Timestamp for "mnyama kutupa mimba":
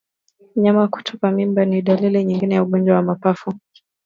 0.55-1.65